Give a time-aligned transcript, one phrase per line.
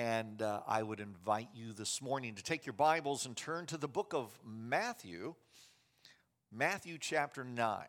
[0.00, 3.76] And uh, I would invite you this morning to take your Bibles and turn to
[3.76, 5.34] the book of Matthew,
[6.50, 7.84] Matthew chapter 9.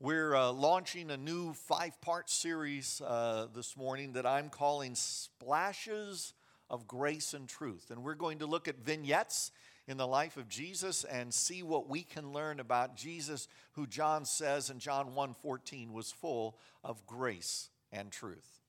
[0.00, 6.32] We're uh, launching a new five part series uh, this morning that I'm calling Splashes
[6.70, 7.90] of Grace and Truth.
[7.90, 9.50] And we're going to look at vignettes
[9.86, 14.24] in the life of Jesus and see what we can learn about Jesus, who John
[14.24, 18.63] says in John 1:14 was full of grace and truth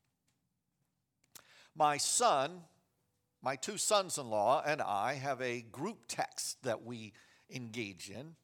[1.75, 2.61] my son,
[3.41, 7.13] my two sons in law, and I have a group text that we
[7.49, 8.35] engage in.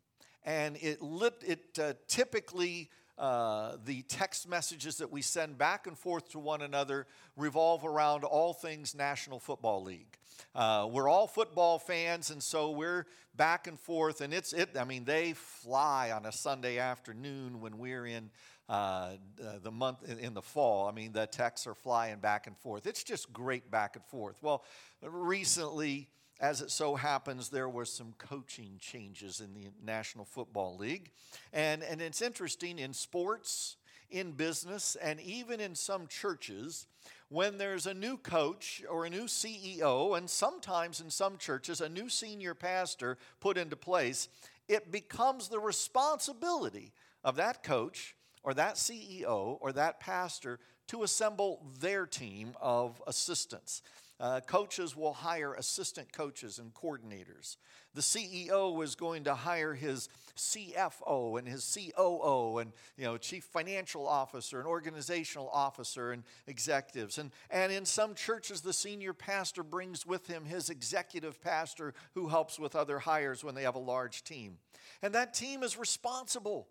[0.43, 5.97] And it, lit, it uh, typically, uh, the text messages that we send back and
[5.97, 7.05] forth to one another
[7.37, 10.17] revolve around all things National Football League.
[10.55, 13.05] Uh, we're all football fans, and so we're
[13.35, 14.21] back and forth.
[14.21, 14.75] And it's it.
[14.77, 18.31] I mean, they fly on a Sunday afternoon when we're in
[18.71, 19.17] uh,
[19.61, 20.87] the month in the fall.
[20.87, 22.87] I mean, the texts are flying back and forth.
[22.87, 24.37] It's just great back and forth.
[24.41, 24.63] Well,
[25.01, 26.07] recently,
[26.39, 31.11] as it so happens, there were some coaching changes in the National Football League.
[31.51, 33.75] And, and it's interesting in sports,
[34.09, 36.87] in business, and even in some churches,
[37.27, 41.89] when there's a new coach or a new CEO, and sometimes in some churches, a
[41.89, 44.29] new senior pastor put into place,
[44.69, 51.65] it becomes the responsibility of that coach or that CEO or that pastor to assemble
[51.79, 53.81] their team of assistants.
[54.21, 57.57] Uh, coaches will hire assistant coaches and coordinators.
[57.95, 63.43] The CEO is going to hire his CFO and his COO and you know chief
[63.45, 67.17] financial officer and organizational officer and executives.
[67.17, 72.27] And, and in some churches, the senior pastor brings with him his executive pastor who
[72.27, 74.59] helps with other hires when they have a large team.
[75.01, 76.67] And that team is responsible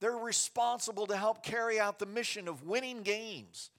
[0.00, 3.70] they're responsible to help carry out the mission of winning games.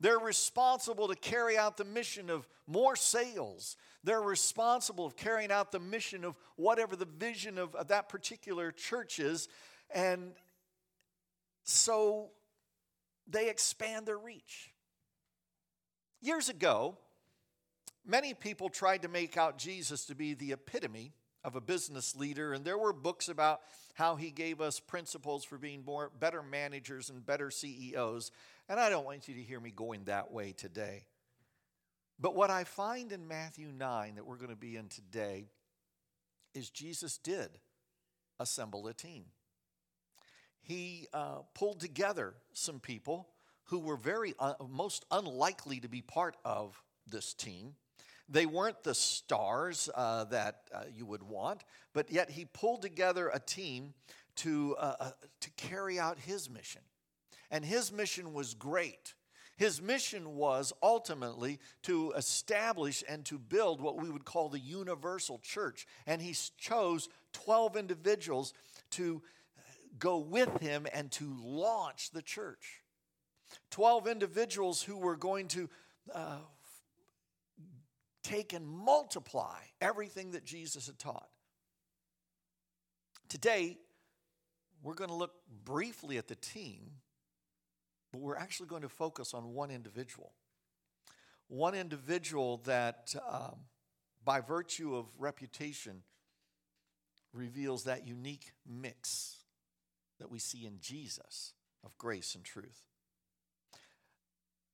[0.00, 3.76] They're responsible to carry out the mission of more sales.
[4.04, 8.70] They're responsible of carrying out the mission of whatever the vision of, of that particular
[8.70, 9.48] church is.
[9.92, 10.32] And
[11.64, 12.30] so
[13.28, 14.72] they expand their reach.
[16.20, 16.96] Years ago,
[18.06, 21.12] many people tried to make out Jesus to be the epitome
[21.48, 23.62] of a business leader, and there were books about
[23.94, 28.30] how he gave us principles for being more better managers and better CEOs.
[28.68, 31.06] And I don't want you to hear me going that way today.
[32.20, 35.46] But what I find in Matthew 9 that we're going to be in today
[36.54, 37.48] is Jesus did
[38.38, 39.24] assemble a team.
[40.60, 43.30] He uh, pulled together some people
[43.64, 47.74] who were very uh, most unlikely to be part of this team.
[48.28, 53.30] They weren't the stars uh, that uh, you would want, but yet he pulled together
[53.32, 53.94] a team
[54.36, 56.82] to, uh, uh, to carry out his mission.
[57.50, 59.14] And his mission was great.
[59.56, 65.38] His mission was ultimately to establish and to build what we would call the universal
[65.38, 65.86] church.
[66.06, 68.52] And he chose 12 individuals
[68.92, 69.22] to
[69.98, 72.82] go with him and to launch the church.
[73.70, 75.68] 12 individuals who were going to
[76.14, 76.38] uh,
[78.28, 81.28] take and multiply everything that Jesus had taught.
[83.28, 83.78] Today,
[84.82, 85.32] we're going to look
[85.64, 86.90] briefly at the team,
[88.12, 90.32] but we're actually going to focus on one individual.
[91.48, 93.60] One individual that, um,
[94.24, 96.02] by virtue of reputation,
[97.32, 99.36] reveals that unique mix
[100.18, 102.82] that we see in Jesus of grace and truth.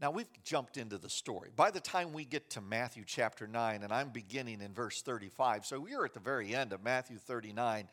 [0.05, 1.49] Now, we've jumped into the story.
[1.57, 5.65] By the time we get to Matthew chapter 9, and I'm beginning in verse 35,
[5.65, 7.89] so we are at the very end of Matthew 39,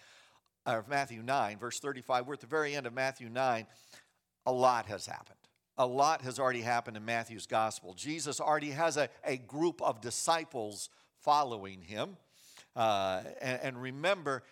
[0.67, 2.27] or Matthew 9, verse 35.
[2.27, 3.65] We're at the very end of Matthew 9.
[4.45, 5.39] A lot has happened.
[5.77, 7.93] A lot has already happened in Matthew's gospel.
[7.93, 10.89] Jesus already has a, a group of disciples
[11.21, 12.17] following him.
[12.75, 14.43] Uh, and, and remember,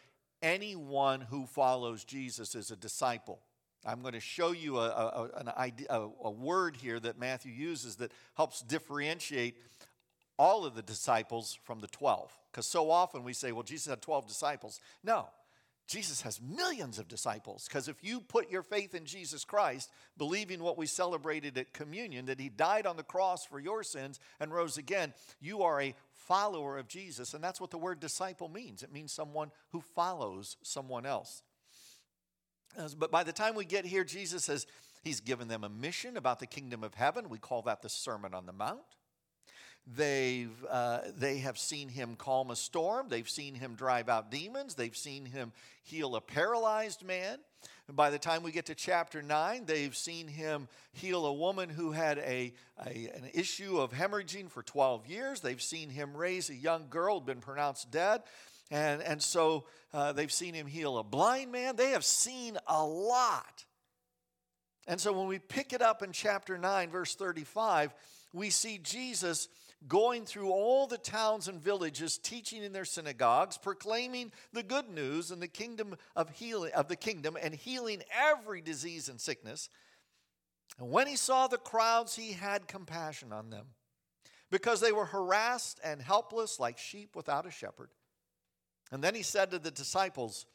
[0.41, 3.41] anyone who follows Jesus is a disciple.
[3.85, 7.95] I'm going to show you a, a, an idea, a, word here that Matthew uses
[7.97, 9.56] that helps differentiate
[10.38, 12.31] all of the disciples from the 12.
[12.52, 14.79] Because so often we say, well, Jesus had 12 disciples.
[15.03, 15.28] No,
[15.87, 17.67] Jesus has millions of disciples.
[17.67, 22.26] Because if you put your faith in Jesus Christ, believing what we celebrated at communion,
[22.26, 25.96] that he died on the cross for your sins and rose again, you are a
[26.14, 27.34] follower of Jesus.
[27.34, 31.41] And that's what the word disciple means it means someone who follows someone else.
[32.97, 34.67] But by the time we get here, Jesus says
[35.03, 37.29] he's given them a mission about the kingdom of heaven.
[37.29, 38.79] We call that the Sermon on the Mount.
[39.95, 43.09] They've, uh, they have seen him calm a storm.
[43.09, 44.75] They've seen him drive out demons.
[44.75, 45.51] They've seen him
[45.83, 47.39] heal a paralyzed man.
[47.87, 51.69] And by the time we get to chapter 9, they've seen him heal a woman
[51.69, 52.53] who had a,
[52.85, 55.39] a, an issue of hemorrhaging for 12 years.
[55.39, 58.21] They've seen him raise a young girl, been pronounced dead.
[58.71, 61.75] And, and so uh, they've seen him heal a blind man.
[61.75, 63.66] They have seen a lot.
[64.87, 67.93] And so when we pick it up in chapter 9, verse 35,
[68.33, 69.47] we see Jesus
[69.87, 75.31] going through all the towns and villages, teaching in their synagogues, proclaiming the good news
[75.31, 79.69] and the kingdom of healing of the kingdom and healing every disease and sickness.
[80.79, 83.67] And when he saw the crowds, he had compassion on them,
[84.51, 87.89] because they were harassed and helpless like sheep without a shepherd.
[88.91, 90.46] And then he said to the disciples,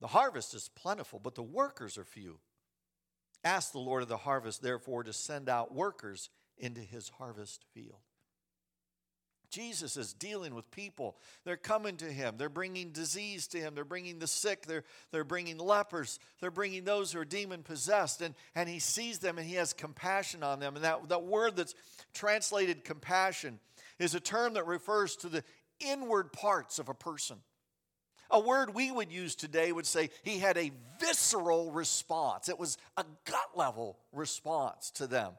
[0.00, 2.38] The harvest is plentiful, but the workers are few.
[3.44, 7.98] Ask the Lord of the harvest, therefore, to send out workers into his harvest field.
[9.52, 11.18] Jesus is dealing with people.
[11.44, 12.36] They're coming to him.
[12.38, 13.74] They're bringing disease to him.
[13.74, 14.64] They're bringing the sick.
[14.64, 16.18] They're, they're bringing lepers.
[16.40, 18.22] They're bringing those who are demon possessed.
[18.22, 20.74] And, and he sees them and he has compassion on them.
[20.74, 21.74] And that, that word that's
[22.14, 23.60] translated compassion
[23.98, 25.44] is a term that refers to the
[25.88, 27.38] inward parts of a person.
[28.30, 32.78] A word we would use today would say he had a visceral response, it was
[32.96, 35.32] a gut level response to them.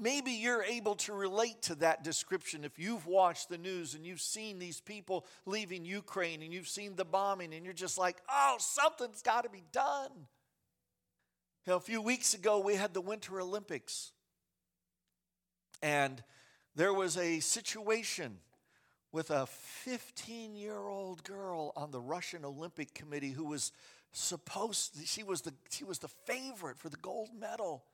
[0.00, 4.20] Maybe you're able to relate to that description if you've watched the news and you've
[4.20, 8.56] seen these people leaving Ukraine and you've seen the bombing and you're just like, oh,
[8.58, 10.10] something's got to be done.
[11.66, 14.10] You know, a few weeks ago, we had the Winter Olympics,
[15.82, 16.20] and
[16.74, 18.38] there was a situation
[19.12, 23.72] with a 15 year old girl on the Russian Olympic Committee who was
[24.12, 27.84] supposed, she was, the, she was the favorite for the gold medal.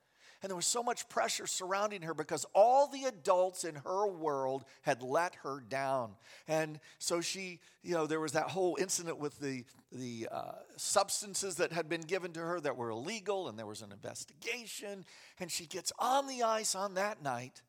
[0.43, 4.65] And there was so much pressure surrounding her because all the adults in her world
[4.83, 6.11] had let her down.
[6.47, 11.55] And so she, you know, there was that whole incident with the, the uh, substances
[11.55, 15.05] that had been given to her that were illegal, and there was an investigation.
[15.39, 17.63] And she gets on the ice on that night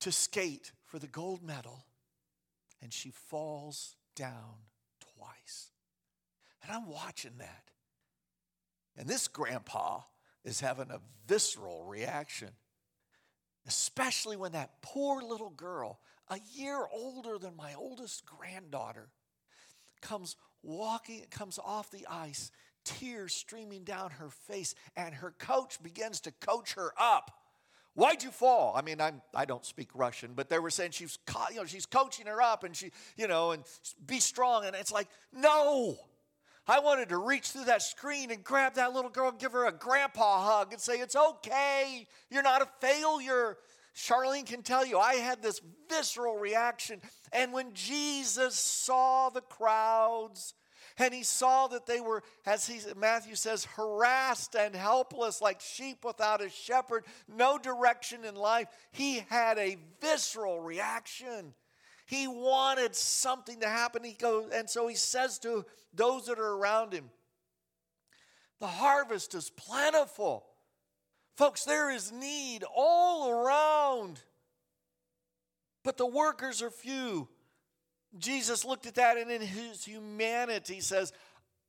[0.00, 1.84] to skate for the gold medal,
[2.82, 4.66] and she falls down
[5.16, 5.70] twice.
[6.62, 7.70] And I'm watching that.
[8.96, 10.00] And this grandpa
[10.44, 12.50] is having a visceral reaction,
[13.66, 19.08] especially when that poor little girl, a year older than my oldest granddaughter,
[20.00, 22.50] comes walking, comes off the ice,
[22.84, 27.41] tears streaming down her face, and her coach begins to coach her up.
[27.94, 28.72] Why'd you fall?
[28.74, 31.18] I mean, I'm, I don't speak Russian, but they were saying she's,
[31.50, 33.64] you know, she's coaching her up and she, you know, and
[34.06, 34.64] be strong.
[34.64, 35.98] And it's like, no,
[36.66, 39.66] I wanted to reach through that screen and grab that little girl, and give her
[39.66, 42.06] a grandpa hug, and say, It's okay.
[42.30, 43.56] You're not a failure.
[43.94, 45.60] Charlene can tell you, I had this
[45.90, 47.02] visceral reaction.
[47.32, 50.54] And when Jesus saw the crowds,
[50.98, 56.04] and he saw that they were, as he, Matthew says, harassed and helpless like sheep
[56.04, 58.68] without a shepherd, no direction in life.
[58.90, 61.54] He had a visceral reaction.
[62.06, 64.04] He wanted something to happen.
[64.04, 67.10] He goes, and so he says to those that are around him,
[68.60, 70.44] The harvest is plentiful.
[71.36, 74.20] Folks, there is need all around,
[75.82, 77.28] but the workers are few.
[78.18, 81.12] Jesus looked at that and in his humanity says,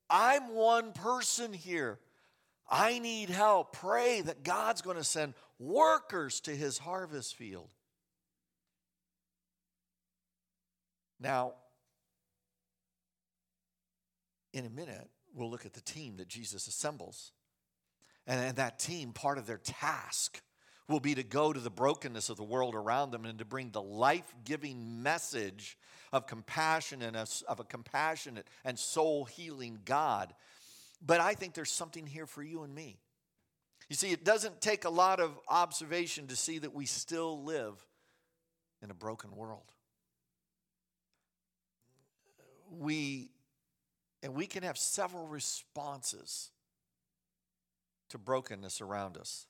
[0.09, 1.99] I'm one person here.
[2.69, 3.73] I need help.
[3.73, 7.69] Pray that God's going to send workers to his harvest field.
[11.19, 11.53] Now,
[14.53, 17.31] in a minute, we'll look at the team that Jesus assembles.
[18.27, 20.41] And, that team, part of their task
[20.87, 23.71] will be to go to the brokenness of the world around them and to bring
[23.71, 25.77] the life giving message
[26.11, 30.33] of compassion and a, of a compassionate and soul healing God.
[31.05, 32.97] But I think there's something here for you and me.
[33.89, 37.85] You see, it doesn't take a lot of observation to see that we still live
[38.81, 39.73] in a broken world
[42.79, 43.29] we
[44.21, 46.51] and we can have several responses
[48.09, 49.47] to brokenness around us.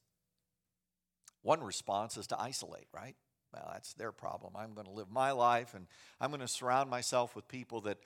[1.43, 3.15] One response is to isolate, right?
[3.53, 4.53] Well, that's their problem.
[4.55, 5.85] I'm going to live my life and
[6.19, 7.99] I'm going to surround myself with people that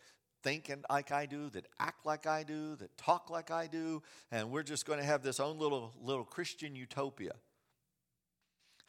[0.43, 4.51] think like I do, that act like I do, that talk like I do, and
[4.51, 7.33] we're just going to have this own little little Christian utopia.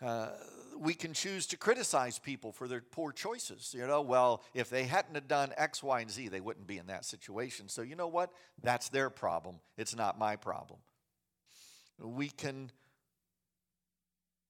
[0.00, 0.28] Uh,
[0.78, 3.75] we can choose to criticize people for their poor choices.
[3.76, 6.78] You know, well, if they hadn't have done X, Y, and Z, they wouldn't be
[6.78, 7.69] in that situation.
[7.69, 8.31] So, you know what?
[8.62, 9.57] That's their problem.
[9.76, 10.78] It's not my problem.
[12.00, 12.71] We can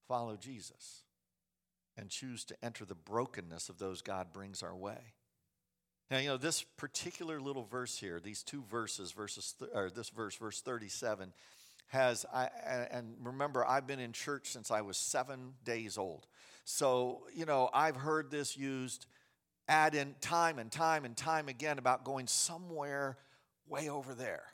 [0.08, 1.02] follow Jesus
[1.96, 5.14] and choose to enter the brokenness of those God brings our way.
[6.10, 10.36] Now, you know, this particular little verse here, these two verses, verses or this verse,
[10.36, 11.32] verse 37,
[11.88, 12.48] has, I,
[12.90, 16.26] and remember, I've been in church since I was seven days old.
[16.64, 19.06] So, you know, I've heard this used
[19.68, 23.18] ad in time and time and time again about going somewhere
[23.66, 24.44] way over there.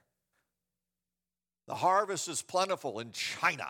[1.66, 3.68] The harvest is plentiful in China.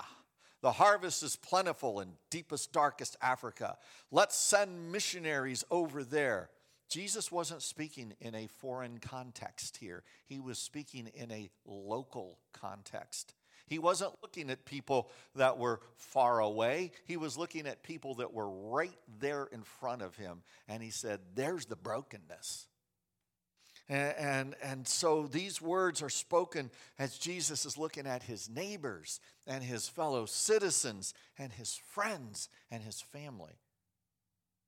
[0.65, 3.77] The harvest is plentiful in deepest, darkest Africa.
[4.11, 6.49] Let's send missionaries over there.
[6.89, 13.35] Jesus wasn't speaking in a foreign context here, he was speaking in a local context.
[13.67, 16.93] He wasn't looking at people that were far away.
[17.05, 20.41] He was looking at people that were right there in front of him.
[20.67, 22.69] And he said, There's the brokenness.
[23.89, 29.21] And, and, and, so these words are spoken as Jesus is looking at his neighbors
[29.47, 33.59] and his fellow citizens and his friends and his family.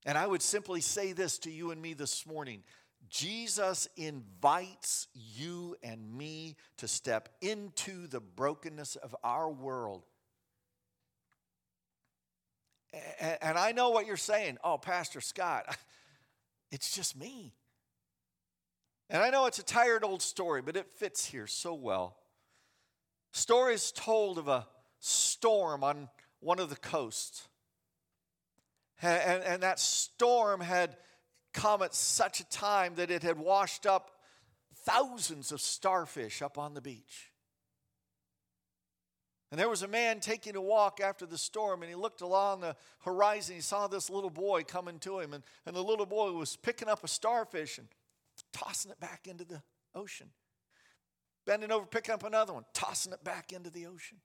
[0.05, 2.63] And I would simply say this to you and me this morning
[3.09, 10.03] Jesus invites you and me to step into the brokenness of our world.
[13.21, 14.59] And I know what you're saying.
[14.65, 15.77] Oh, Pastor Scott,
[16.73, 17.55] it's just me.
[19.09, 22.17] And I know it's a tired old story, but it fits here so well.
[23.33, 24.67] Stories told of a
[24.99, 26.09] storm on
[26.41, 27.49] one of the coasts.
[29.03, 30.97] And, and that storm had
[31.53, 34.11] come at such a time that it had washed up
[34.85, 37.31] thousands of starfish up on the beach.
[39.51, 42.61] And there was a man taking a walk after the storm, and he looked along
[42.61, 43.55] the horizon.
[43.55, 46.89] He saw this little boy coming to him, and, and the little boy was picking
[46.89, 47.87] up a starfish and
[48.57, 49.63] tossing it back into the
[49.95, 50.29] ocean.
[51.47, 54.19] Bending over, picking up another one, tossing it back into the ocean.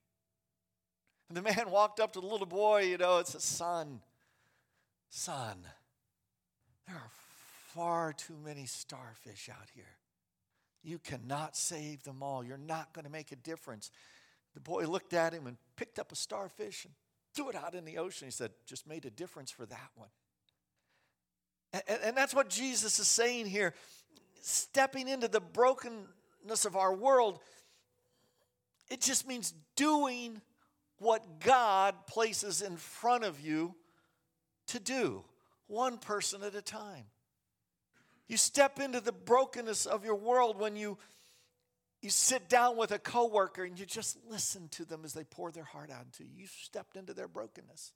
[1.28, 4.00] And the man walked up to the little boy, you know, it's a son.
[5.10, 5.58] Son,
[6.86, 7.10] there are
[7.74, 9.84] far too many starfish out here.
[10.82, 12.42] You cannot save them all.
[12.42, 13.90] You're not going to make a difference.
[14.54, 16.94] The boy looked at him and picked up a starfish and
[17.34, 18.26] threw it out in the ocean.
[18.26, 20.08] He said, Just made a difference for that one.
[21.72, 23.74] And, and that's what Jesus is saying here.
[24.42, 27.38] Stepping into the brokenness of our world,
[28.90, 30.40] it just means doing
[30.98, 33.74] what God places in front of you
[34.66, 35.22] to do,
[35.68, 37.04] one person at a time.
[38.26, 40.98] You step into the brokenness of your world when you
[42.00, 45.52] you sit down with a coworker and you just listen to them as they pour
[45.52, 46.30] their heart out to you.
[46.34, 47.92] You stepped into their brokenness.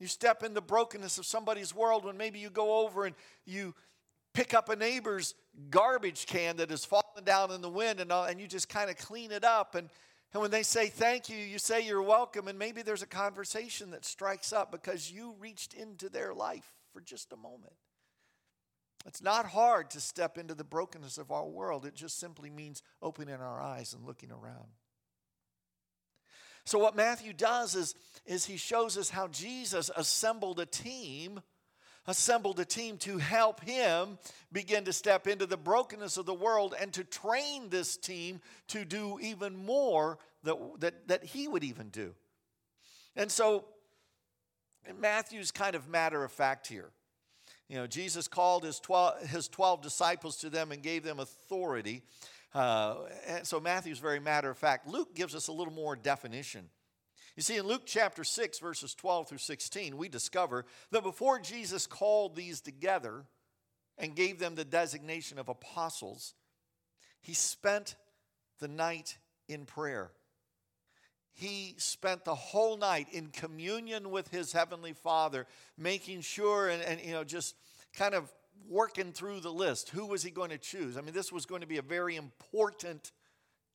[0.00, 3.14] You step in the brokenness of somebody's world when maybe you go over and
[3.44, 3.76] you
[4.34, 5.34] pick up a neighbor's
[5.70, 8.90] garbage can that has fallen down in the wind and, all, and you just kind
[8.90, 9.74] of clean it up.
[9.74, 9.88] And,
[10.32, 12.48] and when they say thank you, you say you're welcome.
[12.48, 17.00] And maybe there's a conversation that strikes up because you reached into their life for
[17.00, 17.74] just a moment.
[19.06, 21.84] It's not hard to step into the brokenness of our world.
[21.84, 24.68] It just simply means opening our eyes and looking around.
[26.64, 27.94] So, what Matthew does is,
[28.24, 31.40] is he shows us how Jesus assembled a team,
[32.06, 34.18] assembled a team to help him
[34.50, 38.84] begin to step into the brokenness of the world and to train this team to
[38.84, 42.14] do even more that, that, that he would even do.
[43.14, 43.66] And so,
[44.98, 46.90] Matthew's kind of matter of fact here.
[47.68, 52.02] You know, Jesus called his 12, his 12 disciples to them and gave them authority.
[52.54, 52.96] Uh,
[53.44, 54.86] so Matthew's very matter of fact.
[54.86, 56.68] Luke gives us a little more definition.
[57.36, 61.86] You see, in Luke chapter 6, verses 12 through 16, we discover that before Jesus
[61.86, 63.24] called these together
[63.96, 66.34] and gave them the designation of apostles,
[67.22, 67.96] he spent
[68.60, 69.16] the night
[69.48, 70.10] in prayer.
[71.32, 75.46] He spent the whole night in communion with his heavenly Father,
[75.78, 77.54] making sure and, and you know, just
[77.96, 78.30] kind of
[78.68, 79.88] working through the list.
[79.90, 80.98] Who was he going to choose?
[80.98, 83.12] I mean, this was going to be a very important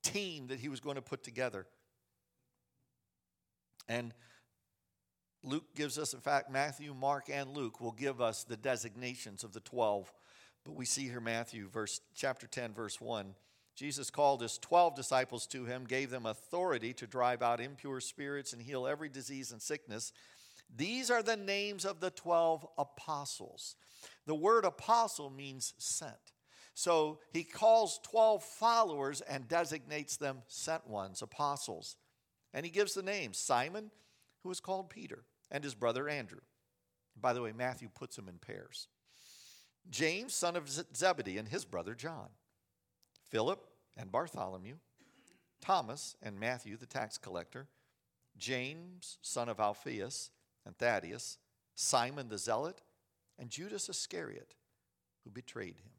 [0.03, 1.65] team that he was going to put together.
[3.87, 4.13] And
[5.43, 9.53] Luke gives us, in fact, Matthew, Mark, and Luke will give us the designations of
[9.53, 10.11] the 12.
[10.65, 13.33] But we see here Matthew, verse chapter 10, verse 1.
[13.75, 18.51] Jesus called his 12 disciples to him, gave them authority to drive out impure spirits
[18.51, 20.11] and heal every disease and sickness.
[20.75, 23.75] These are the names of the 12 apostles.
[24.25, 26.13] The word apostle means sent.
[26.73, 31.95] So he calls 12 followers and designates them sent ones, apostles.
[32.53, 33.91] And he gives the names Simon,
[34.43, 36.41] who is called Peter, and his brother Andrew.
[37.19, 38.87] By the way, Matthew puts them in pairs.
[39.89, 42.29] James, son of Zebedee, and his brother John.
[43.29, 44.75] Philip and Bartholomew.
[45.61, 47.67] Thomas and Matthew, the tax collector.
[48.37, 50.29] James, son of Alphaeus,
[50.65, 51.37] and Thaddeus,
[51.75, 52.81] Simon the Zealot,
[53.39, 54.53] and Judas Iscariot,
[55.23, 55.91] who betrayed him.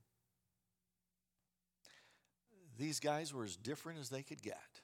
[2.79, 4.81] these guys were as different as they could get.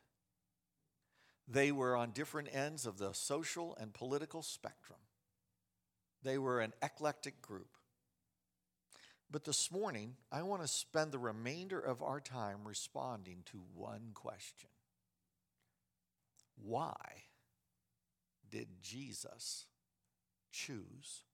[1.46, 4.98] They were on different ends of the social and political spectrum.
[6.22, 7.76] They were an eclectic group.
[9.30, 14.10] But this morning, I want to spend the remainder of our time responding to one
[14.14, 14.70] question
[16.56, 16.94] Why
[18.50, 19.66] did Jesus
[20.52, 21.24] choose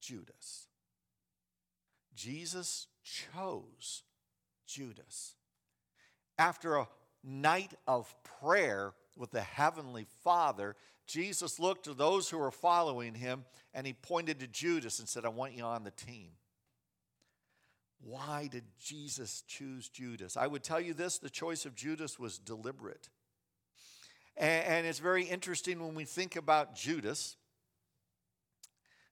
[0.00, 0.68] Judas?
[2.14, 4.02] Jesus chose
[4.66, 5.34] Judas.
[6.38, 6.88] After a
[7.24, 10.74] night of prayer with the Heavenly Father,
[11.06, 15.24] Jesus looked to those who were following him and he pointed to Judas and said,
[15.24, 16.30] I want you on the team.
[18.02, 20.36] Why did Jesus choose Judas?
[20.36, 23.10] I would tell you this the choice of Judas was deliberate.
[24.36, 27.36] And, it's very interesting when we think about Judas.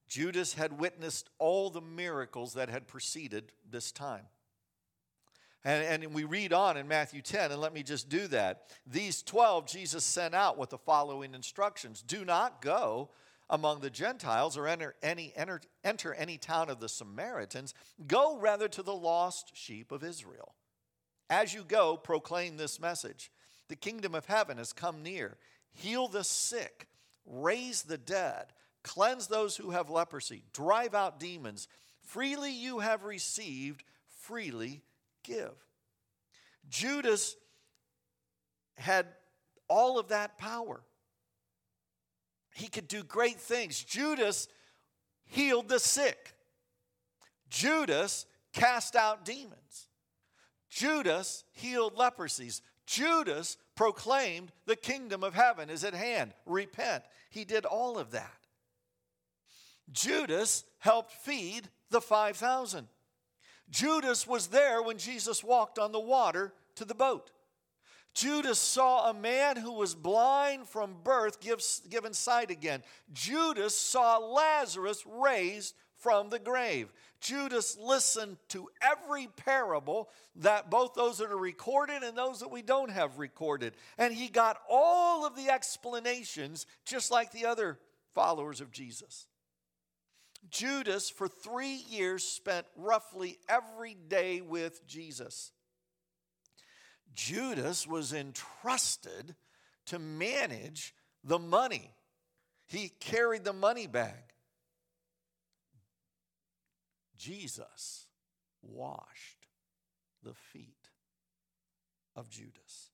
[0.09, 4.25] Judas had witnessed all the miracles that had preceded this time.
[5.65, 8.69] And, and we read on in Matthew 10, and let me just do that.
[8.87, 13.11] These 12 Jesus sent out with the following instructions Do not go
[13.51, 17.75] among the Gentiles or enter any, enter, enter any town of the Samaritans.
[18.07, 20.55] Go rather to the lost sheep of Israel.
[21.31, 23.31] As you go, proclaim this message
[23.69, 25.37] The kingdom of heaven has come near.
[25.73, 26.89] Heal the sick,
[27.27, 28.47] raise the dead,
[28.83, 31.69] cleanse those who have leprosy, drive out demons.
[32.03, 34.83] Freely you have received, freely
[35.29, 35.55] give.
[36.69, 37.37] Judas
[38.77, 39.07] had
[39.69, 40.81] all of that power.
[42.55, 43.83] He could do great things.
[43.83, 44.49] Judas
[45.27, 46.35] healed the sick.
[47.49, 49.89] Judas cast out demons.
[50.69, 52.61] Judas healed leprosies.
[52.87, 56.33] Judas proclaimed the kingdom of heaven is at hand.
[56.47, 57.05] Repent.
[57.31, 58.39] He did all of that.
[59.93, 62.89] Judas helped feed the 5,000.
[63.71, 67.31] Judas was there when Jesus walked on the water to the boat.
[68.15, 72.83] Judas saw a man who was blind from birth given sight again.
[73.13, 76.93] Judas saw Lazarus raised from the grave.
[77.21, 82.63] Judas listened to every parable that both those that are recorded and those that we
[82.63, 83.75] don't have recorded.
[83.99, 87.79] And he got all of the explanations just like the other
[88.15, 89.27] followers of Jesus.
[90.51, 95.53] Judas, for three years, spent roughly every day with Jesus.
[97.15, 99.35] Judas was entrusted
[99.87, 101.93] to manage the money,
[102.67, 104.23] he carried the money bag.
[107.17, 108.07] Jesus
[108.63, 109.49] washed
[110.23, 110.91] the feet
[112.15, 112.91] of Judas.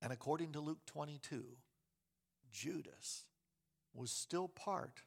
[0.00, 1.44] And according to Luke 22,
[2.50, 3.26] Judas
[3.94, 5.02] was still part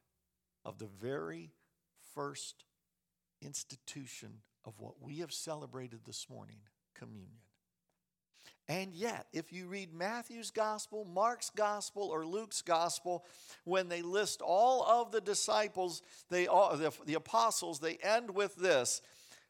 [0.66, 1.52] of the very
[2.14, 2.66] first
[3.42, 6.58] institution of what we have celebrated this morning
[6.96, 7.38] communion.
[8.68, 13.24] And yet, if you read Matthew's gospel, Mark's gospel, or Luke's gospel,
[13.64, 16.02] when they list all of the disciples,
[16.32, 19.02] they all, the, the apostles, they end with this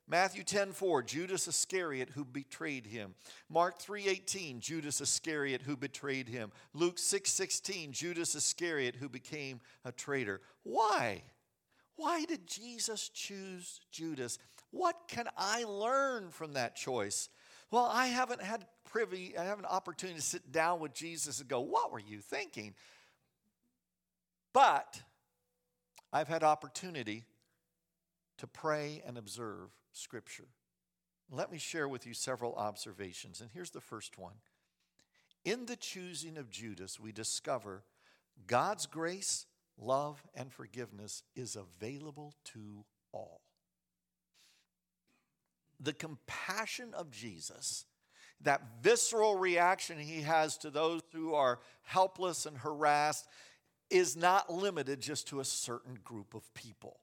[0.08, 3.16] Matthew 10 4, Judas Iscariot who betrayed him.
[3.50, 6.52] Mark 3:18 Judas Iscariot who betrayed him.
[6.74, 10.42] Luke 6 Judas Iscariot who became a traitor.
[10.64, 11.24] Why?
[11.96, 14.38] Why did Jesus choose Judas?
[14.72, 17.30] What can I learn from that choice?
[17.72, 21.50] Well, I haven't had privy, I have an opportunity to sit down with Jesus and
[21.50, 22.76] go, What were you thinking?
[24.54, 25.02] But
[26.14, 27.26] I've had opportunity
[28.38, 30.48] to pray and observe Scripture.
[31.32, 34.36] Let me share with you several observations, and here's the first one.
[35.44, 37.84] In the choosing of Judas, we discover
[38.48, 39.46] God's grace,
[39.78, 43.42] love, and forgiveness is available to all.
[45.80, 47.86] The compassion of Jesus,
[48.42, 53.28] that visceral reaction he has to those who are helpless and harassed,
[53.90, 57.00] is not limited just to a certain group of people.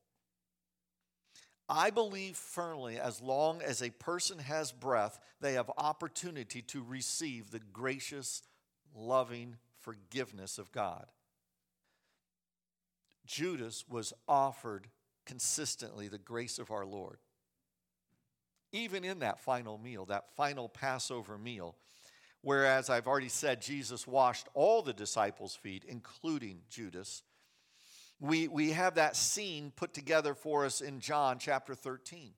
[1.69, 7.51] I believe firmly as long as a person has breath, they have opportunity to receive
[7.51, 8.43] the gracious,
[8.95, 11.07] loving forgiveness of God.
[13.27, 14.89] Judas was offered
[15.25, 17.19] consistently the grace of our Lord.
[18.73, 21.77] Even in that final meal, that final Passover meal,
[22.41, 27.23] whereas I've already said Jesus washed all the disciples' feet, including Judas
[28.23, 32.31] we, we have that scene put together for us in John chapter 13.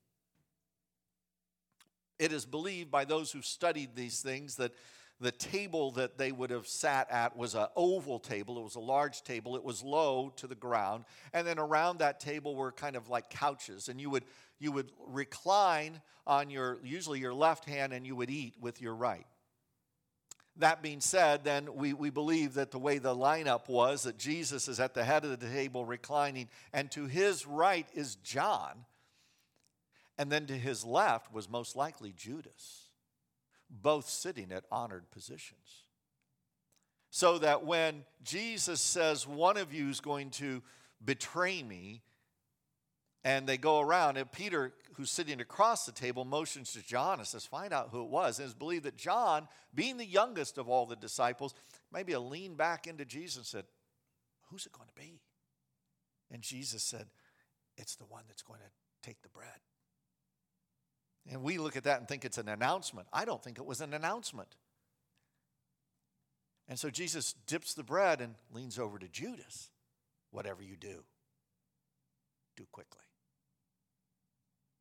[2.19, 4.73] It is believed by those who've studied these things that
[5.21, 8.59] the table that they would have sat at was an oval table.
[8.59, 9.57] It was a large table.
[9.57, 11.05] It was low to the ground.
[11.35, 13.89] And then around that table were kind of like couches.
[13.91, 14.25] And you would,
[14.59, 18.95] you would recline on your, usually your left hand, and you would eat with your
[18.95, 19.27] right.
[20.59, 24.69] That being said, then we, we believe that the way the lineup was that Jesus
[24.69, 28.85] is at the head of the table reclining, and to his right is John,
[30.17, 32.91] and then to his left was most likely Judas,
[33.69, 35.85] both sitting at honored positions.
[37.11, 40.63] So that when Jesus says, One of you is going to
[41.05, 42.03] betray me,
[43.25, 47.27] and they go around, and Peter, who's sitting across the table, motions to John and
[47.27, 48.39] says, Find out who it was.
[48.39, 51.55] And it's believed that John, being the youngest of all the disciples,
[51.91, 53.65] maybe a lean back into Jesus and said,
[54.51, 55.21] Who's it going to be?
[56.31, 57.07] And Jesus said,
[57.79, 59.49] It's the one that's going to take the bread.
[61.31, 63.09] And we look at that and think it's an announcement.
[63.11, 64.55] I don't think it was an announcement.
[66.69, 69.71] And so Jesus dips the bread and leans over to Judas.
[70.31, 71.05] Whatever you do,
[72.57, 73.04] do quickly.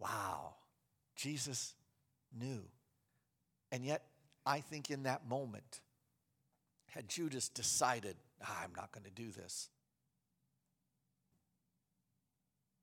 [0.04, 0.56] Wow,
[1.16, 1.74] Jesus
[2.38, 2.62] knew.
[3.72, 4.04] And yet,
[4.46, 5.80] I think in that moment,
[6.90, 9.70] had Judas decided, ah, I'm not going to do this,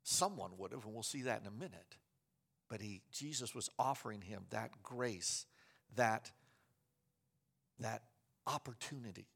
[0.02, 1.96] someone would have, and we'll see that in a minute.
[2.70, 5.44] But he, Jesus was offering him that grace,
[5.96, 6.30] that,
[7.80, 8.02] that
[8.46, 9.26] opportunity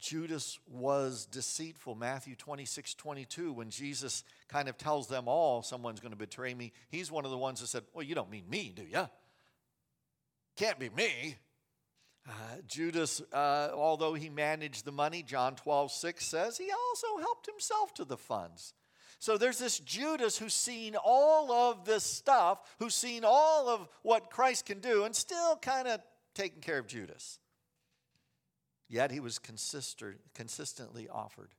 [0.00, 1.94] Judas was deceitful.
[1.94, 6.72] Matthew 26, 22, when Jesus kind of tells them all, someone's going to betray me,
[6.88, 9.08] he's one of the ones that said, Well, you don't mean me, do you?
[10.56, 11.36] Can't be me.
[12.28, 12.32] Uh,
[12.66, 17.94] Judas, uh, although he managed the money, John 12, 6 says, he also helped himself
[17.94, 18.74] to the funds.
[19.18, 24.30] So there's this Judas who's seen all of this stuff, who's seen all of what
[24.30, 26.00] Christ can do, and still kind of
[26.34, 27.38] taking care of Judas.
[28.90, 31.54] Yet he was consistently offered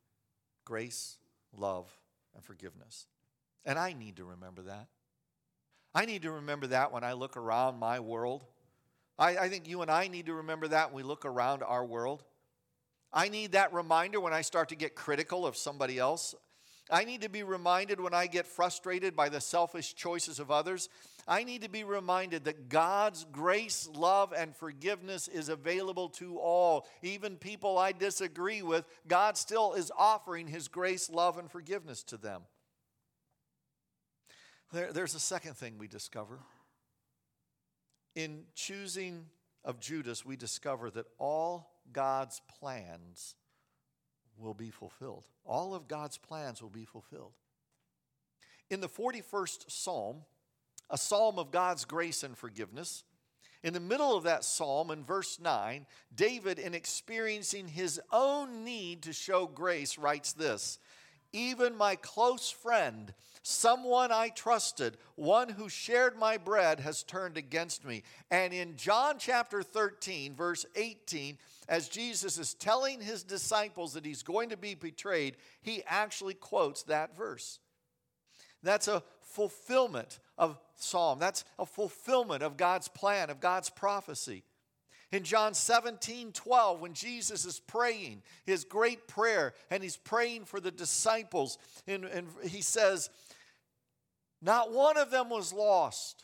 [0.65, 1.17] grace,
[1.57, 1.89] love,
[2.35, 3.07] and forgiveness.
[3.65, 4.87] And I need to remember that.
[5.95, 8.43] I need to remember that when I look around my world.
[9.17, 11.85] I, I, think you and I need to remember that when we look around our
[11.85, 12.23] world.
[13.13, 16.35] I need that reminder when I start to get critical of somebody else.
[16.89, 20.89] I need to be reminded when I get frustrated by the selfish choices of others.
[21.27, 26.87] I need to be reminded that God's grace, love, and forgiveness is available to all,
[27.01, 28.85] even people I disagree with.
[29.07, 32.41] God still is offering His grace, love, and forgiveness to them.
[34.73, 36.39] There, there's a second thing we discover.
[38.15, 39.25] In choosing
[39.63, 43.35] of Judas, we discover that all God's plans
[44.37, 45.25] will be fulfilled.
[45.45, 47.33] All of God's plans will be fulfilled.
[48.69, 50.23] In the 41st Psalm,
[50.91, 53.03] a psalm of God's grace and forgiveness.
[53.63, 59.03] In the middle of that psalm, in verse 9, David, in experiencing his own need
[59.03, 60.79] to show grace, writes this
[61.31, 67.85] Even my close friend, someone I trusted, one who shared my bread, has turned against
[67.85, 68.03] me.
[68.31, 71.37] And in John chapter 13, verse 18,
[71.69, 76.83] as Jesus is telling his disciples that he's going to be betrayed, he actually quotes
[76.83, 77.59] that verse.
[78.63, 81.19] That's a fulfillment of Psalm.
[81.19, 84.43] That's a fulfillment of God's plan, of God's prophecy.
[85.11, 90.59] In John 17, 12, when Jesus is praying his great prayer and he's praying for
[90.59, 93.09] the disciples, and, and he says,
[94.41, 96.23] Not one of them was lost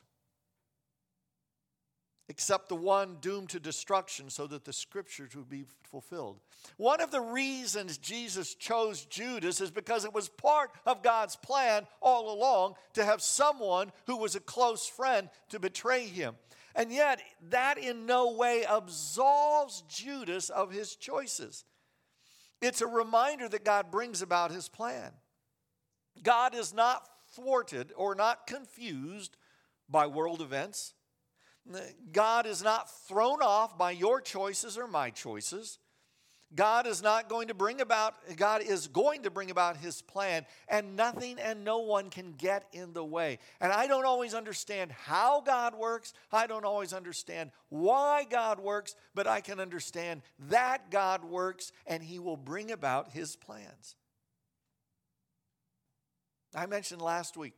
[2.29, 6.39] except the one doomed to destruction, so that the scriptures would be fulfilled.
[6.75, 11.87] One of the reasons Jesus chose Judas is because it was part of God's plan
[12.01, 16.35] all along to have someone who was a close friend to betray him.
[16.75, 21.65] And yet, that in no way absolves Judas of his choices.
[22.61, 25.11] It's a reminder that God brings about his plan.
[26.21, 29.37] God is not thwarted or not confused
[29.89, 30.93] by world events.
[32.12, 35.80] God is not thrown off by your choices or my choices.
[36.56, 40.45] God is not going to bring about, God is going to bring about His plan,
[40.69, 43.39] and nothing and no one can get in the way.
[43.60, 46.13] And I don't always understand how God works.
[46.32, 52.01] I don't always understand why God works, but I can understand that God works and
[52.01, 53.95] He will bring about His plans.
[56.56, 57.53] I mentioned last week,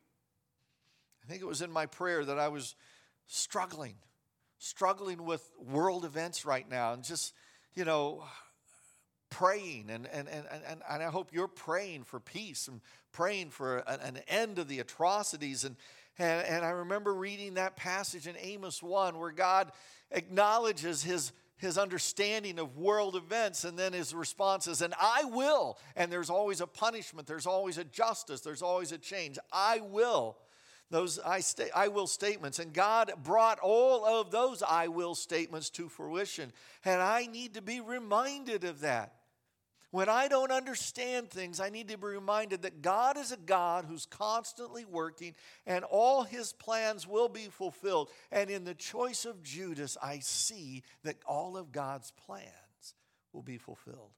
[1.23, 2.73] I think it was in my prayer that I was
[3.29, 3.93] struggling,
[4.57, 7.33] struggling with world events right now, and just,
[7.75, 8.23] you know,
[9.29, 13.77] praying, and, and, and, and, and I hope you're praying for peace and praying for
[13.87, 15.63] an, an end of the atrocities.
[15.63, 15.75] And,
[16.17, 19.71] and, and I remember reading that passage in Amos 1 where God
[20.09, 25.77] acknowledges his, his understanding of world events, and then his response is, And I will.
[25.95, 29.37] And there's always a punishment, there's always a justice, there's always a change.
[29.53, 30.37] I will
[30.91, 32.59] those I, sta- I will statements.
[32.59, 36.51] And God brought all of those I will statements to fruition.
[36.83, 39.13] And I need to be reminded of that.
[39.91, 43.85] When I don't understand things, I need to be reminded that God is a God
[43.85, 45.33] who's constantly working
[45.65, 48.09] and all his plans will be fulfilled.
[48.31, 52.53] And in the choice of Judas, I see that all of God's plans
[53.33, 54.11] will be fulfilled.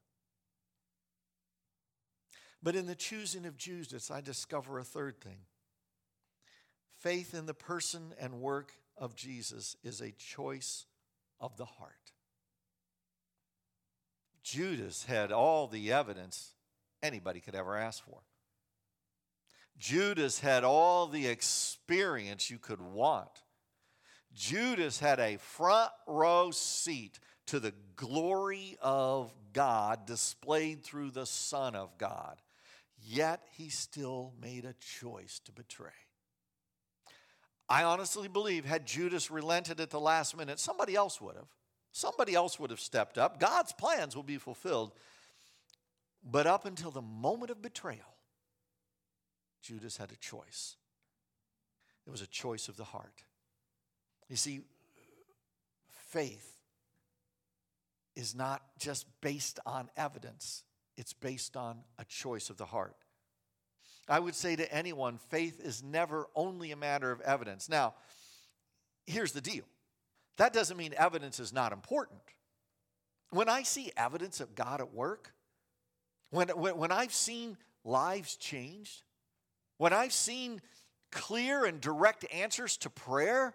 [2.62, 5.38] But in the choosing of Judas, I discover a third thing
[7.02, 10.86] faith in the person and work of Jesus is a choice
[11.40, 12.12] of the heart.
[14.42, 16.52] Judas had all the evidence
[17.02, 18.20] anybody could ever ask for.
[19.78, 23.42] Judas had all the experience you could want.
[24.34, 31.74] Judas had a front row seat to the glory of God displayed through the Son
[31.74, 32.40] of God.
[33.04, 35.90] Yet he still made a choice to betray.
[37.72, 41.48] I honestly believe had Judas relented at the last minute, somebody else would have.
[41.90, 43.40] Somebody else would have stepped up.
[43.40, 44.92] God's plans will be fulfilled.
[46.22, 48.14] But up until the moment of betrayal,
[49.62, 50.76] Judas had a choice.
[52.06, 53.24] It was a choice of the heart.
[54.28, 54.60] You see,
[56.10, 56.58] faith
[58.14, 60.62] is not just based on evidence,
[60.98, 62.96] it's based on a choice of the heart.
[64.12, 67.70] I would say to anyone, faith is never only a matter of evidence.
[67.70, 67.94] Now,
[69.06, 69.64] here's the deal
[70.36, 72.20] that doesn't mean evidence is not important.
[73.30, 75.32] When I see evidence of God at work,
[76.28, 79.02] when, when, when I've seen lives changed,
[79.78, 80.60] when I've seen
[81.10, 83.54] clear and direct answers to prayer,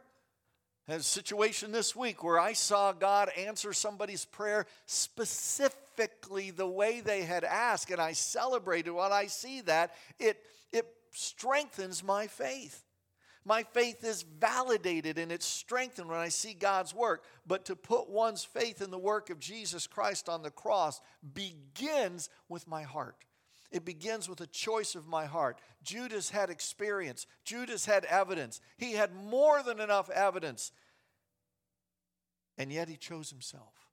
[0.87, 7.21] a situation this week where I saw God answer somebody's prayer specifically the way they
[7.21, 10.39] had asked, and I celebrated when I see that, it,
[10.71, 12.83] it strengthens my faith.
[13.47, 17.23] My faith is validated and it's strengthened when I see God's work.
[17.45, 20.99] But to put one's faith in the work of Jesus Christ on the cross
[21.33, 23.23] begins with my heart.
[23.71, 25.59] It begins with a choice of my heart.
[25.81, 28.59] Judas had experience, Judas had evidence.
[28.77, 30.71] He had more than enough evidence,
[32.57, 33.86] and yet he chose himself.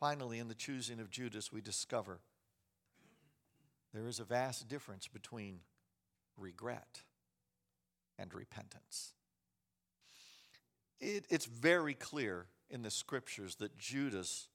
[0.00, 2.20] Finally, in the choosing of Judas, we discover
[3.92, 5.60] there is a vast difference between
[6.38, 7.02] regret
[8.18, 9.12] and repentance.
[11.00, 14.48] It, it's very clear in the scriptures that Judas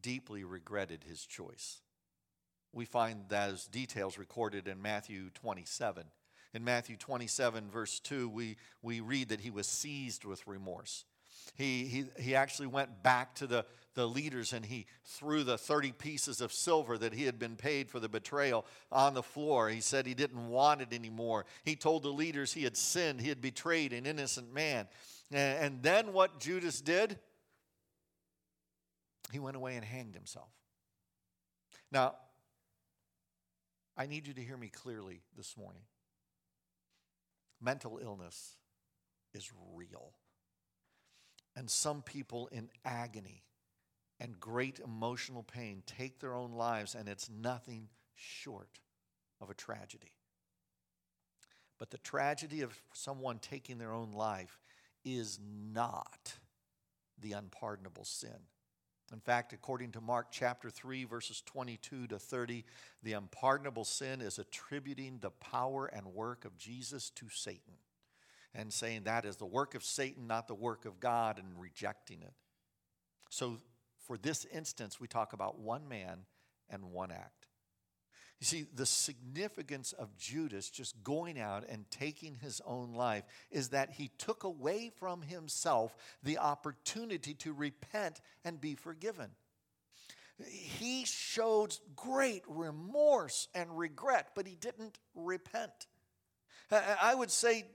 [0.00, 1.80] deeply regretted his choice.
[2.72, 6.04] We find those details recorded in Matthew 27.
[6.54, 11.04] In Matthew 27, verse 2, we, we read that he was seized with remorse.
[11.54, 13.64] He, he, he actually went back to the,
[13.98, 17.90] the leaders and he threw the 30 pieces of silver that he had been paid
[17.90, 19.68] for the betrayal on the floor.
[19.68, 21.46] He said he didn't want it anymore.
[21.64, 24.86] He told the leaders he had sinned, he had betrayed an innocent man.
[25.32, 27.18] And, then what Judas did?
[29.32, 30.48] he went away and hanged himself.
[31.90, 32.14] Now,
[33.96, 35.82] I need you to hear me clearly this morning.
[37.60, 38.54] Mental illness
[39.34, 40.12] is real.
[41.56, 43.42] And some people in agony
[44.20, 48.80] and great emotional pain take their own lives, and it's nothing short
[49.40, 50.12] of a tragedy.
[51.78, 54.58] But the tragedy of someone taking their own life
[55.04, 55.38] is
[55.72, 56.34] not
[57.20, 58.46] the unpardonable sin.
[59.12, 62.64] In fact, according to Mark chapter 3, verses 22 to 30,
[63.02, 67.74] the unpardonable sin is attributing the power and work of Jesus to Satan
[68.54, 72.22] and saying that is the work of Satan, not the work of God, and rejecting
[72.22, 72.34] it.
[73.30, 73.58] So,
[74.08, 76.24] for this instance, we talk about one man
[76.70, 77.46] and one act.
[78.40, 83.68] You see, the significance of Judas just going out and taking his own life is
[83.70, 89.30] that he took away from himself the opportunity to repent and be forgiven.
[90.46, 95.86] He showed great remorse and regret, but he didn't repent.
[96.70, 97.66] I would say,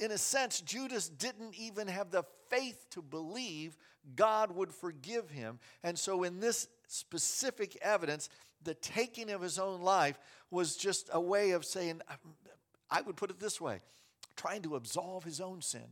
[0.00, 3.76] in a sense, Judas didn't even have the faith to believe
[4.16, 5.60] God would forgive him.
[5.84, 8.30] And so, in this specific evidence,
[8.62, 10.18] the taking of his own life
[10.50, 12.00] was just a way of saying,
[12.90, 13.80] I would put it this way
[14.36, 15.84] trying to absolve his own sin.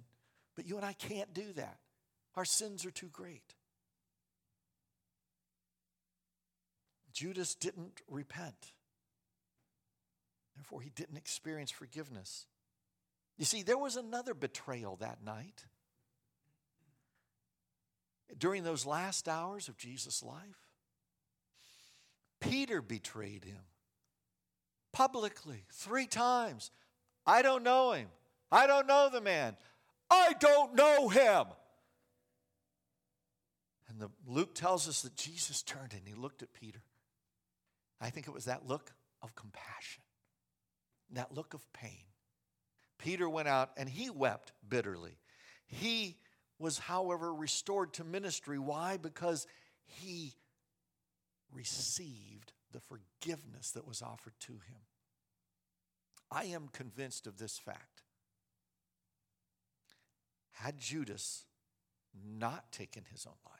[0.57, 1.79] But you and I can't do that.
[2.35, 3.55] Our sins are too great.
[7.13, 8.73] Judas didn't repent.
[10.57, 12.47] Therefore, he didn't experience forgiveness.
[13.39, 15.65] You see, there was another betrayal that night.
[18.37, 20.69] During those last hours of Jesus' life,
[22.41, 23.63] Peter betrayed him
[24.93, 26.71] publicly three times.
[27.25, 28.09] I don't know him.
[28.51, 29.57] I don't know the man.
[30.11, 31.45] I don't know him.
[33.89, 36.83] And the, Luke tells us that Jesus turned and he looked at Peter.
[38.01, 40.03] I think it was that look of compassion,
[41.13, 42.08] that look of pain.
[42.99, 45.19] Peter went out and he wept bitterly.
[45.67, 46.17] He
[46.59, 48.59] was, however, restored to ministry.
[48.59, 48.97] Why?
[48.97, 49.47] Because
[49.85, 50.35] he
[51.53, 54.81] received the forgiveness that was offered to him.
[56.31, 58.03] I am convinced of this fact.
[60.53, 61.45] Had Judas
[62.37, 63.55] not taken his own life,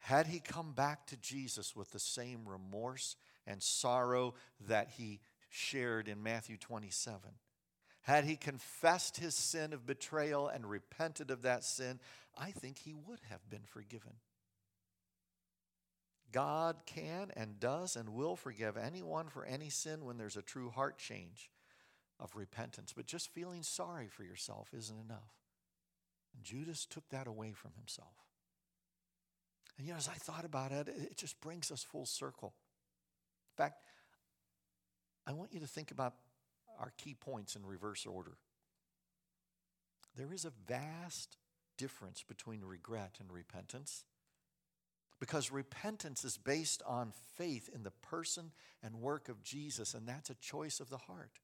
[0.00, 4.34] had he come back to Jesus with the same remorse and sorrow
[4.68, 7.20] that he shared in Matthew 27,
[8.08, 12.00] had he confessed his sin of betrayal and repented of that sin,
[12.38, 14.14] I think he would have been forgiven.
[16.32, 20.70] God can and does and will forgive anyone for any sin when there's a true
[20.70, 21.50] heart change
[22.18, 22.94] of repentance.
[22.96, 25.34] But just feeling sorry for yourself isn't enough.
[26.34, 28.14] And Judas took that away from himself.
[29.76, 32.54] And you know, as I thought about it, it just brings us full circle.
[33.52, 33.82] In fact,
[35.26, 36.14] I want you to think about
[36.78, 38.38] our key points in reverse order.
[40.16, 41.36] There is a vast
[41.76, 44.04] difference between regret and repentance.
[45.20, 50.30] Because repentance is based on faith in the person and work of Jesus, and that's
[50.30, 51.40] a choice of the heart.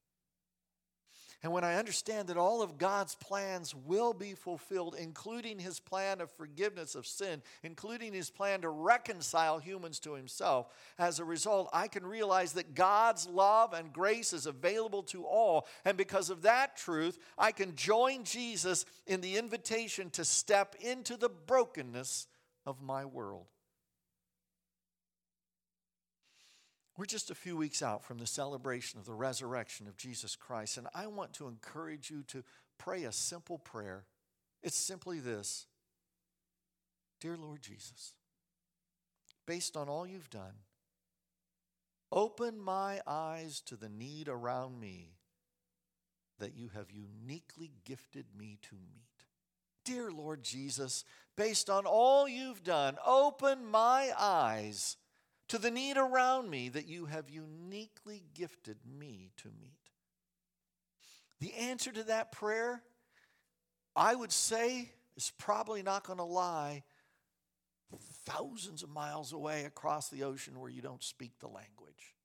[1.45, 6.23] And when I understand that all of God's plans will be fulfilled, including his plan
[6.23, 11.69] of forgiveness of sin, including his plan to reconcile humans to himself, as a result,
[11.71, 15.67] I can realize that God's love and grace is available to all.
[15.85, 21.19] And because of that truth, I can join Jesus in the invitation to step into
[21.19, 22.27] the brokenness
[22.65, 23.49] of my world.
[26.97, 30.79] We're just a few weeks out from the celebration of the resurrection of Jesus Christ,
[30.79, 32.45] and I want to encourage you to
[32.79, 34.05] pray a simple prayer.
[34.63, 35.67] It's simply this
[37.21, 38.15] Dear Lord Jesus,
[39.45, 40.55] based on all you've done,
[42.13, 45.17] open my eyes to the need around me
[46.39, 49.27] that you have uniquely gifted me to meet.
[49.85, 51.05] Dear Lord Jesus,
[51.37, 54.97] based on all you've done, open my eyes
[55.55, 59.79] to the need around me that you have uniquely gifted me to meet?
[61.39, 62.83] The answer to that prayer,
[63.95, 66.83] I would say, is probably not going to lie
[68.25, 72.17] thousands of miles away across the ocean where you don't speak the language.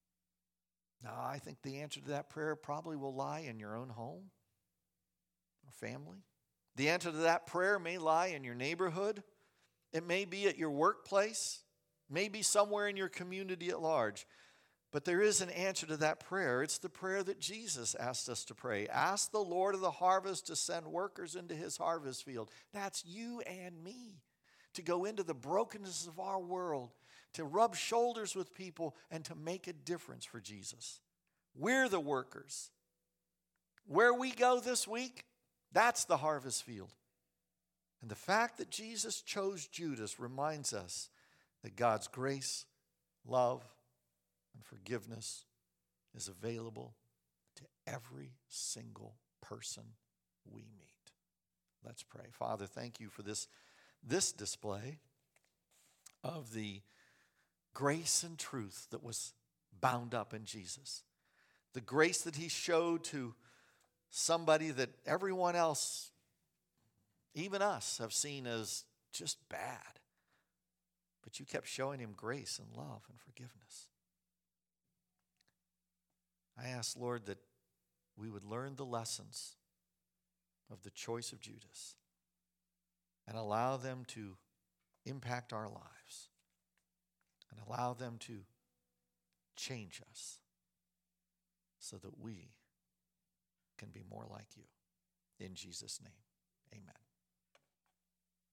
[1.03, 4.31] Now, I think the answer to that prayer probably will lie in your own home
[5.67, 6.23] or family.
[6.77, 9.21] The answer to that prayer may lie in your neighborhood.
[9.93, 11.61] It may be at your workplace
[12.09, 14.25] maybe somewhere in your community at large.
[14.91, 16.63] But there is an answer to that prayer.
[16.63, 18.87] It's the prayer that Jesus asked us to pray.
[18.87, 22.49] Ask the Lord of the harvest to send workers into his harvest field.
[22.73, 24.21] That's you and me
[24.73, 26.91] to go into the brokenness of our world,
[27.33, 31.01] to rub shoulders with people, and to make a difference for Jesus.
[31.55, 32.71] We're the workers.
[33.85, 35.23] Where we go this week,
[35.71, 36.93] that's the harvest field.
[38.01, 41.09] And the fact that Jesus chose Judas reminds us
[41.63, 42.65] that God's grace,
[43.27, 43.63] love,
[44.55, 45.45] and forgiveness
[46.15, 46.95] is available
[47.55, 49.83] to every single person
[50.45, 50.89] we meet.
[51.85, 52.25] Let's pray.
[52.31, 53.47] Father, thank you for this,
[54.03, 54.99] this display
[56.23, 56.81] of the
[57.73, 59.33] grace and truth that was
[59.79, 61.03] bound up in Jesus.
[61.73, 63.35] The grace that he showed to
[64.09, 66.11] somebody that everyone else,
[67.33, 69.98] even us, have seen as just bad.
[71.29, 73.87] But you kept showing him grace and love and forgiveness.
[76.57, 77.37] I ask, Lord, that
[78.17, 79.53] we would learn the lessons
[80.71, 81.97] of the choice of Judas
[83.27, 84.37] and allow them to
[85.05, 86.29] impact our lives
[87.51, 88.39] and allow them to
[89.55, 90.39] change us
[91.77, 92.53] so that we
[93.77, 94.63] can be more like you.
[95.39, 96.11] In Jesus' name,
[96.73, 97.08] amen.